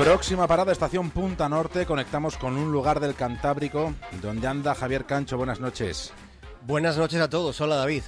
[0.00, 1.84] Próxima parada, estación Punta Norte.
[1.84, 3.92] Conectamos con un lugar del Cantábrico
[4.22, 5.36] donde anda Javier Cancho.
[5.36, 6.14] Buenas noches.
[6.66, 7.60] Buenas noches a todos.
[7.60, 8.04] Hola David.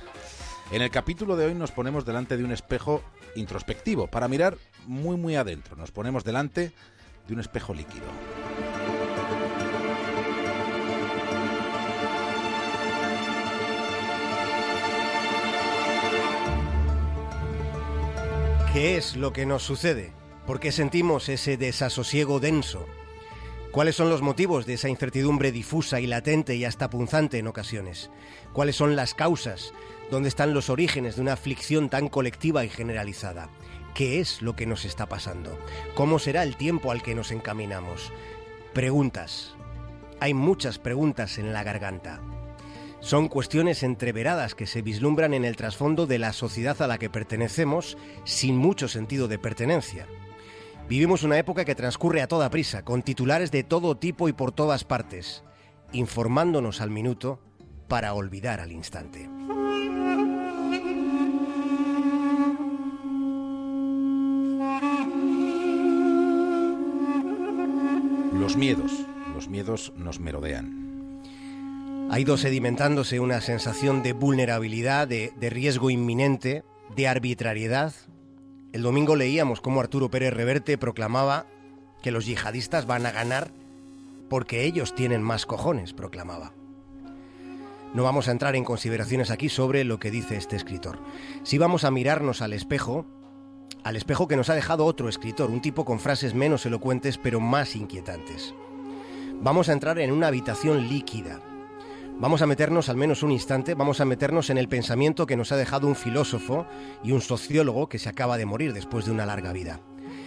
[0.71, 3.03] En el capítulo de hoy nos ponemos delante de un espejo
[3.37, 5.77] introspectivo para mirar muy muy adentro.
[5.77, 6.73] Nos ponemos delante
[7.29, 8.07] de un espejo líquido.
[18.73, 20.22] ¿Qué es lo que nos sucede?
[20.47, 22.87] ¿Por qué sentimos ese desasosiego denso?
[23.71, 28.11] ¿Cuáles son los motivos de esa incertidumbre difusa y latente y hasta punzante en ocasiones?
[28.53, 29.73] ¿Cuáles son las causas?
[30.11, 33.49] ¿Dónde están los orígenes de una aflicción tan colectiva y generalizada?
[33.95, 35.59] ¿Qué es lo que nos está pasando?
[35.95, 38.13] ¿Cómo será el tiempo al que nos encaminamos?
[38.75, 39.55] Preguntas.
[40.19, 42.21] Hay muchas preguntas en la garganta.
[43.01, 47.11] Son cuestiones entreveradas que se vislumbran en el trasfondo de la sociedad a la que
[47.11, 50.07] pertenecemos sin mucho sentido de pertenencia.
[50.89, 54.53] Vivimos una época que transcurre a toda prisa, con titulares de todo tipo y por
[54.53, 55.43] todas partes,
[55.93, 57.41] informándonos al minuto
[57.89, 59.29] para olvidar al instante.
[68.33, 71.23] Los miedos, los miedos nos merodean.
[72.11, 77.95] Ha ido sedimentándose una sensación de vulnerabilidad, de, de riesgo inminente, de arbitrariedad.
[78.73, 81.47] El domingo leíamos cómo Arturo Pérez Reverte proclamaba
[82.03, 83.53] que los yihadistas van a ganar
[84.31, 86.55] porque ellos tienen más cojones, proclamaba.
[87.93, 90.99] No vamos a entrar en consideraciones aquí sobre lo que dice este escritor.
[91.43, 93.05] Si vamos a mirarnos al espejo,
[93.85, 97.41] al espejo que nos ha dejado otro escritor, un tipo con frases menos elocuentes pero
[97.41, 98.55] más inquietantes.
[99.43, 101.41] Vamos a entrar en una habitación líquida.
[102.19, 105.51] Vamos a meternos al menos un instante, vamos a meternos en el pensamiento que nos
[105.53, 106.67] ha dejado un filósofo
[107.03, 109.81] y un sociólogo que se acaba de morir después de una larga vida.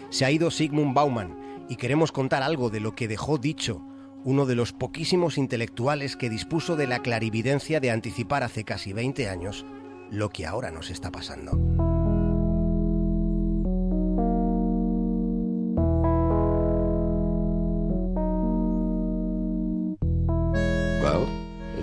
[0.10, 3.82] Se ha ido Sigmund Bauman y queremos contar algo de lo que dejó dicho
[4.26, 9.30] uno de los poquísimos intelectuales que dispuso de la clarividencia de anticipar hace casi 20
[9.30, 9.68] años
[10.10, 11.95] lo que ahora nos está pasando.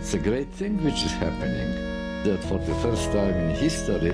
[0.03, 1.71] It's a great thing which is happening.
[2.25, 4.13] That for the first time in history,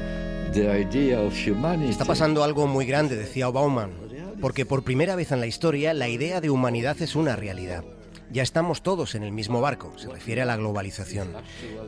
[0.53, 1.91] the idea of humanity.
[1.91, 3.93] Está pasando algo muy grande, decía Bauman,
[4.41, 7.85] porque por primera vez en la historia la idea de humanidad es una realidad.
[8.31, 11.29] Ya estamos todos en el mismo barco, se refiere a la globalización.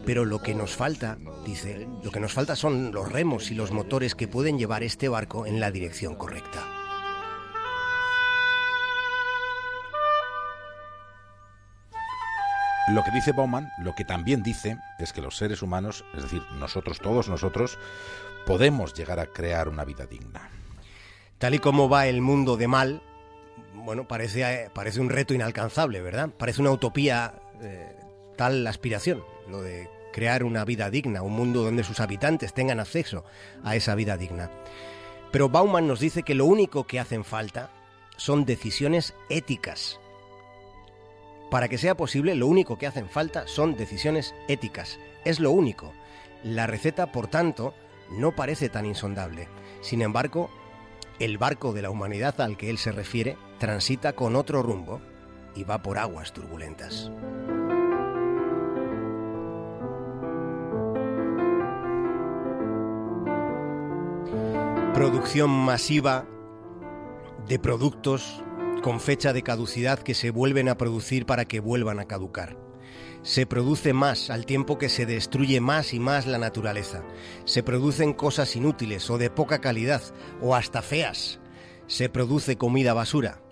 [0.07, 3.73] Pero lo que nos falta, dice, lo que nos falta son los remos y los
[3.73, 6.80] motores que pueden llevar este barco en la dirección correcta.
[12.91, 16.43] Lo que dice Bauman, lo que también dice, es que los seres humanos, es decir,
[16.59, 17.79] nosotros, todos nosotros,
[18.47, 20.51] podemos llegar a crear una vida digna.
[21.39, 23.01] Tal y como va el mundo de mal,
[23.75, 26.31] bueno, parece, parece un reto inalcanzable, ¿verdad?
[26.37, 27.97] Parece una utopía eh,
[28.37, 33.25] tal aspiración, lo de crear una vida digna, un mundo donde sus habitantes tengan acceso
[33.63, 34.51] a esa vida digna.
[35.31, 37.71] Pero Bauman nos dice que lo único que hacen falta
[38.17, 40.01] son decisiones éticas.
[41.51, 45.01] Para que sea posible, lo único que hacen falta son decisiones éticas.
[45.25, 45.93] Es lo único.
[46.45, 47.75] La receta, por tanto,
[48.11, 49.49] no parece tan insondable.
[49.81, 50.49] Sin embargo,
[51.19, 55.01] el barco de la humanidad al que él se refiere transita con otro rumbo
[55.57, 57.11] y va por aguas turbulentas.
[64.95, 66.27] Producción masiva
[67.49, 68.45] de productos
[68.81, 72.57] con fecha de caducidad que se vuelven a producir para que vuelvan a caducar.
[73.23, 77.03] Se produce más al tiempo que se destruye más y más la naturaleza.
[77.45, 80.03] Se producen cosas inútiles o de poca calidad
[80.41, 81.39] o hasta feas.
[81.87, 83.43] Se produce comida basura.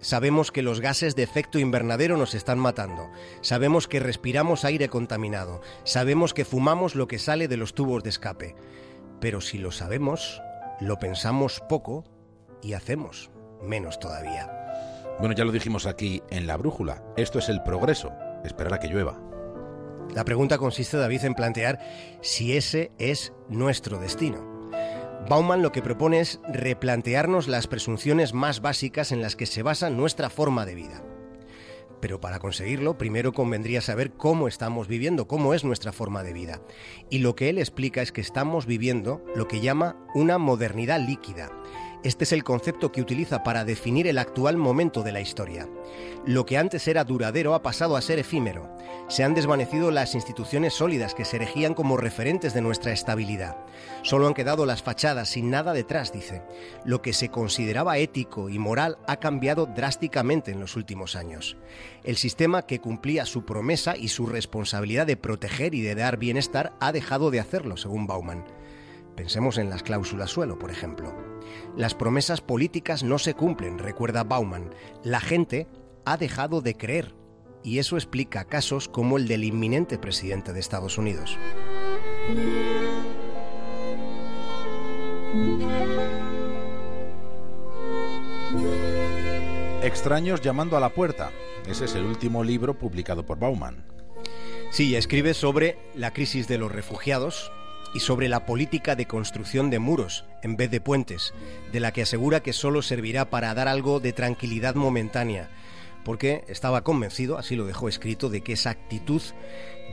[0.00, 3.10] Sabemos que los gases de efecto invernadero nos están matando.
[3.40, 5.62] Sabemos que respiramos aire contaminado.
[5.84, 8.54] Sabemos que fumamos lo que sale de los tubos de escape.
[9.20, 10.40] Pero si lo sabemos,
[10.80, 12.04] lo pensamos poco
[12.62, 13.30] y hacemos
[13.62, 14.57] menos todavía.
[15.18, 17.02] Bueno, ya lo dijimos aquí en la brújula.
[17.16, 18.12] Esto es el progreso.
[18.44, 19.20] Esperar a que llueva.
[20.14, 21.80] La pregunta consiste, David, en plantear
[22.20, 24.70] si ese es nuestro destino.
[25.28, 29.90] Bauman lo que propone es replantearnos las presunciones más básicas en las que se basa
[29.90, 31.02] nuestra forma de vida.
[32.00, 36.62] Pero para conseguirlo, primero convendría saber cómo estamos viviendo, cómo es nuestra forma de vida.
[37.10, 41.50] Y lo que él explica es que estamos viviendo lo que llama una modernidad líquida.
[42.04, 45.68] Este es el concepto que utiliza para definir el actual momento de la historia.
[46.24, 48.70] Lo que antes era duradero ha pasado a ser efímero.
[49.08, 53.56] Se han desvanecido las instituciones sólidas que se erigían como referentes de nuestra estabilidad.
[54.02, 56.42] Solo han quedado las fachadas sin nada detrás, dice.
[56.84, 61.56] Lo que se consideraba ético y moral ha cambiado drásticamente en los últimos años.
[62.04, 66.74] El sistema que cumplía su promesa y su responsabilidad de proteger y de dar bienestar
[66.78, 68.44] ha dejado de hacerlo, según Bauman.
[69.16, 71.12] Pensemos en las cláusulas suelo, por ejemplo.
[71.76, 74.74] Las promesas políticas no se cumplen, recuerda Bauman.
[75.02, 75.66] La gente
[76.04, 77.14] ha dejado de creer.
[77.62, 81.36] Y eso explica casos como el del inminente presidente de Estados Unidos.
[89.82, 91.30] Extraños llamando a la puerta.
[91.66, 93.84] Ese es el último libro publicado por Bauman.
[94.70, 97.50] Sí, escribe sobre la crisis de los refugiados,
[97.94, 101.34] y sobre la política de construcción de muros en vez de puentes,
[101.72, 105.48] de la que asegura que solo servirá para dar algo de tranquilidad momentánea,
[106.04, 109.22] porque estaba convencido, así lo dejó escrito, de que esa actitud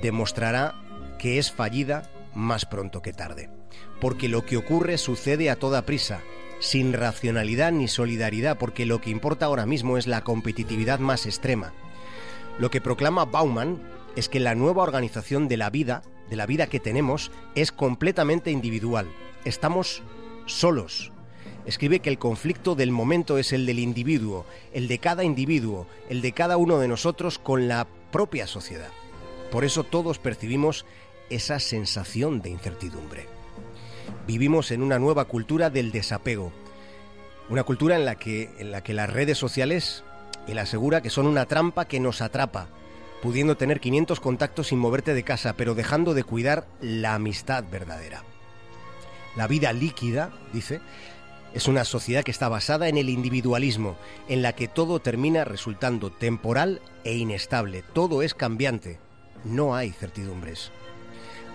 [0.01, 0.75] demostrará
[1.19, 3.49] que es fallida más pronto que tarde.
[3.99, 6.21] Porque lo que ocurre sucede a toda prisa,
[6.59, 11.73] sin racionalidad ni solidaridad, porque lo que importa ahora mismo es la competitividad más extrema.
[12.59, 13.81] Lo que proclama Bauman
[14.15, 18.51] es que la nueva organización de la vida de la vida que tenemos es completamente
[18.51, 19.07] individual.
[19.43, 20.01] Estamos
[20.45, 21.11] solos.
[21.65, 26.21] Escribe que el conflicto del momento es el del individuo, el de cada individuo, el
[26.21, 28.89] de cada uno de nosotros con la propia sociedad.
[29.51, 30.85] Por eso todos percibimos
[31.29, 33.27] esa sensación de incertidumbre.
[34.27, 36.51] Vivimos en una nueva cultura del desapego,
[37.49, 40.03] una cultura en la que, en la que las redes sociales,
[40.47, 42.69] él asegura que son una trampa que nos atrapa,
[43.21, 48.23] pudiendo tener 500 contactos sin moverte de casa, pero dejando de cuidar la amistad verdadera.
[49.35, 50.81] La vida líquida, dice,
[51.53, 53.95] es una sociedad que está basada en el individualismo,
[54.27, 58.99] en la que todo termina resultando temporal e inestable, todo es cambiante,
[59.45, 60.71] no hay certidumbres.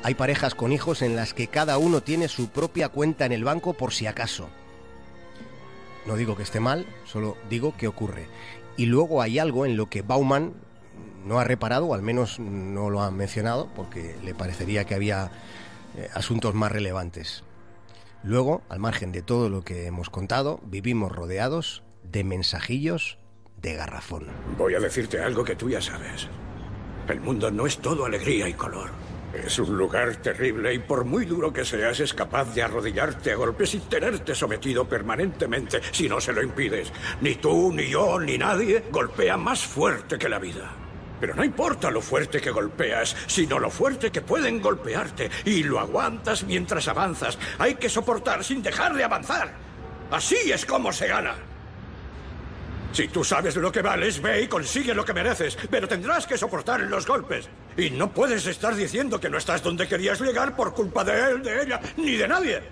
[0.03, 3.45] Hay parejas con hijos en las que cada uno tiene su propia cuenta en el
[3.45, 4.49] banco por si acaso.
[6.07, 8.27] No digo que esté mal, solo digo que ocurre.
[8.79, 10.55] Y luego hay algo en lo que Bauman
[11.25, 15.31] no ha reparado, o al menos no lo ha mencionado, porque le parecería que había
[15.97, 17.45] eh, asuntos más relevantes.
[18.23, 23.19] Luego, al margen de todo lo que hemos contado, vivimos rodeados de mensajillos
[23.61, 24.27] de garrafón.
[24.59, 26.29] Voy a decirte algo que tú ya sabes.
[27.09, 28.91] El mundo no es todo alegría y color.
[29.33, 33.37] Es un lugar terrible y por muy duro que seas es capaz de arrodillarte a
[33.37, 36.93] golpes y tenerte sometido permanentemente si no se lo impides.
[37.21, 40.80] Ni tú, ni yo, ni nadie golpea más fuerte que la vida.
[41.21, 45.31] Pero no importa lo fuerte que golpeas, sino lo fuerte que pueden golpearte.
[45.45, 47.39] Y lo aguantas mientras avanzas.
[47.59, 49.53] Hay que soportar sin dejar de avanzar.
[50.11, 51.35] Así es como se gana.
[52.93, 56.37] Si tú sabes lo que vales, ve y consigue lo que mereces, pero tendrás que
[56.37, 57.49] soportar los golpes.
[57.77, 61.43] Y no puedes estar diciendo que no estás donde querías llegar por culpa de él,
[61.43, 62.63] de ella, ni de nadie.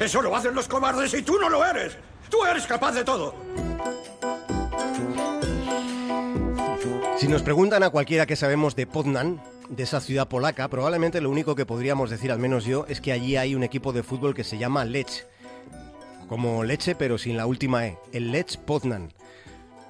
[0.00, 1.96] Eso lo hacen los cobardes y tú no lo eres.
[2.30, 3.34] Tú eres capaz de todo.
[7.18, 9.40] Si nos preguntan a cualquiera que sabemos de Poznan,
[9.70, 13.10] de esa ciudad polaca, probablemente lo único que podríamos decir, al menos yo, es que
[13.10, 15.26] allí hay un equipo de fútbol que se llama Lech.
[16.28, 19.14] Como leche, pero sin la última E, el Lech Poznan.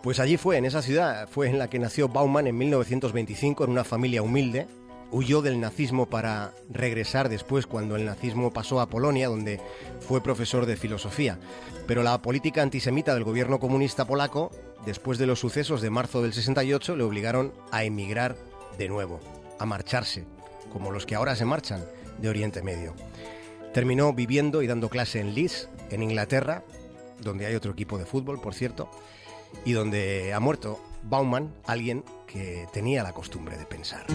[0.05, 3.71] Pues allí fue, en esa ciudad, fue en la que nació Bauman en 1925, en
[3.71, 4.69] una familia humilde.
[5.11, 9.61] Huyó del nazismo para regresar después cuando el nazismo pasó a Polonia, donde
[10.01, 11.39] fue profesor de filosofía.
[11.87, 14.51] Pero la política antisemita del gobierno comunista polaco
[14.87, 18.37] después de los sucesos de marzo del 68, le obligaron a emigrar
[18.79, 19.21] de nuevo,
[19.59, 20.25] a marcharse,
[20.73, 21.85] como los que ahora se marchan
[22.19, 22.95] de Oriente Medio.
[23.75, 26.65] Terminó viviendo y dando clase en Leeds, en Inglaterra,
[27.21, 28.89] donde hay otro equipo de fútbol, por cierto,
[29.65, 34.07] y donde ha muerto Bauman, alguien que tenía la costumbre de pensar.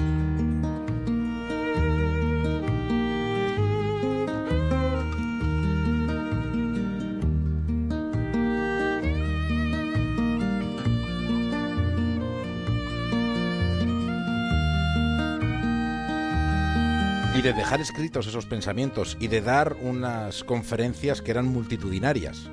[17.34, 22.50] Y de dejar escritos esos pensamientos y de dar unas conferencias que eran multitudinarias,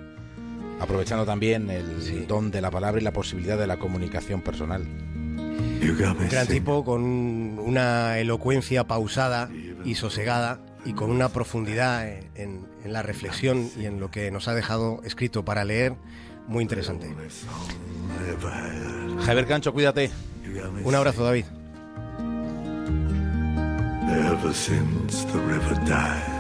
[0.80, 4.82] aprovechando también el don de la palabra y la posibilidad de la comunicación personal.
[4.82, 9.50] Un gran tipo con una elocuencia pausada
[9.84, 14.48] y sosegada y con una profundidad en, en la reflexión y en lo que nos
[14.48, 15.94] ha dejado escrito para leer
[16.46, 17.14] muy interesante.
[19.24, 20.10] Javier Cancho, cuídate.
[20.82, 21.44] Un abrazo, David.
[24.08, 26.37] Ever since the river died.